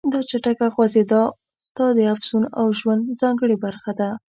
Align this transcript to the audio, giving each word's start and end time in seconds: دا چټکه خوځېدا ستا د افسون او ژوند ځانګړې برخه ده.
دا 0.13 0.19
چټکه 0.29 0.67
خوځېدا 0.73 1.21
ستا 1.67 1.85
د 1.97 1.99
افسون 2.13 2.43
او 2.59 2.65
ژوند 2.79 3.03
ځانګړې 3.21 3.55
برخه 3.65 3.91
ده. 3.99 4.09